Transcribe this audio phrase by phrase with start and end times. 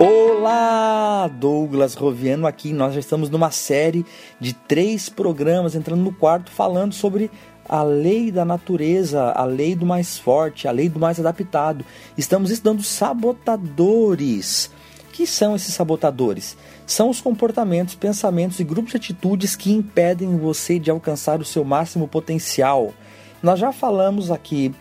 [0.00, 2.72] Olá, Douglas Roviano aqui.
[2.72, 4.06] Nós já estamos numa série
[4.40, 7.30] de três programas, entrando no quarto, falando sobre
[7.68, 11.84] a lei da natureza, a lei do mais forte, a lei do mais adaptado.
[12.16, 14.70] Estamos estudando sabotadores.
[15.12, 16.56] que são esses sabotadores?
[16.86, 21.64] São os comportamentos, pensamentos e grupos de atitudes que impedem você de alcançar o seu
[21.64, 22.94] máximo potencial.
[23.42, 24.72] Nós já falamos aqui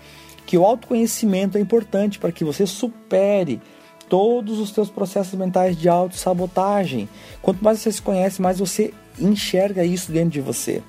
[0.47, 3.61] que o autoconhecimento é importante para que você supere
[4.07, 7.09] todos os seus processos mentais de autossabotagem.
[7.41, 10.81] Quanto mais você se conhece, mais você enxerga isso dentro de você.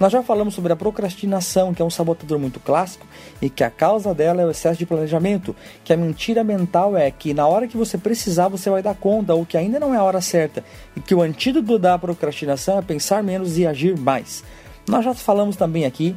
[0.00, 3.06] Nós já falamos sobre a procrastinação, que é um sabotador muito clássico
[3.40, 7.08] e que a causa dela é o excesso de planejamento, que a mentira mental é
[7.12, 9.98] que na hora que você precisar você vai dar conta ou que ainda não é
[9.98, 10.64] a hora certa
[10.96, 14.42] e que o antídoto da procrastinação é pensar menos e agir mais.
[14.88, 16.16] Nós já falamos também aqui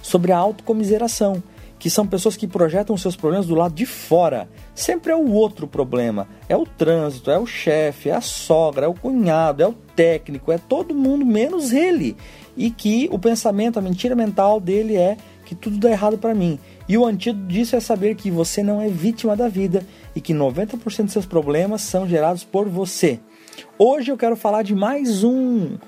[0.00, 1.42] sobre a autocomiseração,
[1.80, 4.50] que são pessoas que projetam seus problemas do lado de fora.
[4.74, 6.28] Sempre é o outro problema.
[6.46, 10.52] É o trânsito, é o chefe, é a sogra, é o cunhado, é o técnico,
[10.52, 12.18] é todo mundo menos ele.
[12.54, 16.58] E que o pensamento, a mentira mental dele é que tudo dá errado para mim.
[16.86, 19.84] E o antídoto disso é saber que você não é vítima da vida
[20.14, 23.18] e que 90% dos seus problemas são gerados por você.
[23.78, 25.78] Hoje eu quero falar de mais um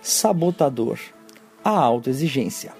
[0.00, 0.96] sabotador:
[1.64, 2.72] a autoexigência.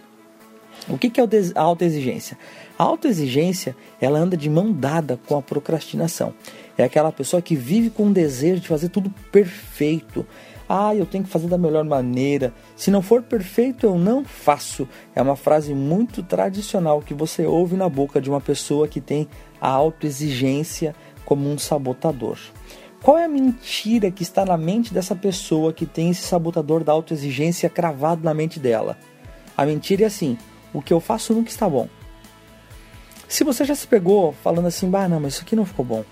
[0.89, 2.39] O que é a autoexigência?
[2.78, 6.34] A autoexigência, ela anda de mão dada com a procrastinação.
[6.77, 10.27] É aquela pessoa que vive com o desejo de fazer tudo perfeito.
[10.69, 12.55] Ah, eu tenho que fazer da melhor maneira.
[12.77, 14.89] Se não for perfeito, eu não faço.
[15.14, 19.28] É uma frase muito tradicional que você ouve na boca de uma pessoa que tem
[19.61, 22.39] a autoexigência como um sabotador.
[23.03, 26.92] Qual é a mentira que está na mente dessa pessoa que tem esse sabotador da
[26.92, 28.97] autoexigência cravado na mente dela?
[29.56, 30.39] A mentira é assim:
[30.72, 31.88] o que eu faço nunca está bom.
[33.28, 36.04] Se você já se pegou falando assim, bah, não, mas isso aqui não ficou bom,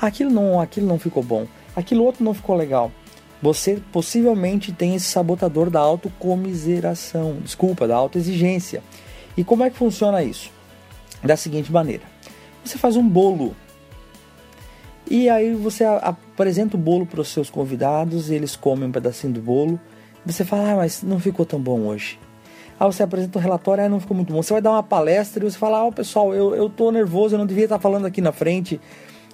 [0.00, 2.90] aquilo não, aquilo não ficou bom, aquilo outro não ficou legal,
[3.40, 8.82] você possivelmente tem esse sabotador da autocomiseração, desculpa, da autoexigência.
[9.36, 10.50] E como é que funciona isso?
[11.22, 12.04] Da seguinte maneira:
[12.64, 13.54] você faz um bolo
[15.10, 19.40] e aí você apresenta o bolo para os seus convidados, eles comem um pedacinho do
[19.40, 19.78] bolo.
[20.24, 22.18] Você fala, ah, mas não ficou tão bom hoje.
[22.78, 24.42] Aí você apresenta um relatório, aí não ficou muito bom.
[24.42, 27.38] Você vai dar uma palestra e você fala, ah, pessoal, eu, eu tô nervoso, eu
[27.38, 28.80] não devia estar falando aqui na frente.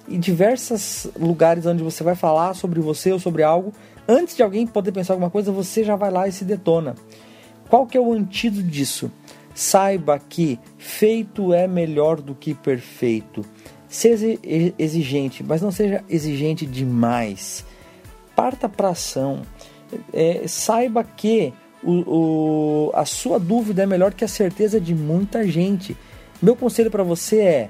[0.07, 3.73] Em diversos lugares onde você vai falar sobre você ou sobre algo,
[4.07, 6.95] antes de alguém poder pensar alguma coisa, você já vai lá e se detona.
[7.69, 9.11] Qual que é o antídoto disso?
[9.53, 13.43] Saiba que feito é melhor do que perfeito.
[13.87, 14.27] Seja
[14.79, 17.65] exigente, mas não seja exigente demais.
[18.35, 19.41] Parta para ação.
[20.13, 21.53] É, saiba que
[21.83, 25.97] o, o, a sua dúvida é melhor que a certeza de muita gente.
[26.41, 27.69] Meu conselho para você é: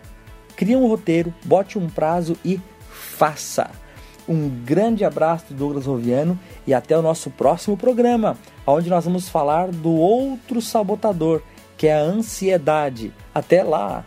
[0.55, 3.69] crie um roteiro, bote um prazo e faça.
[4.27, 9.27] Um grande abraço do Douglas Roviano e até o nosso próximo programa, onde nós vamos
[9.27, 11.41] falar do outro sabotador,
[11.77, 13.11] que é a ansiedade.
[13.33, 14.05] Até lá!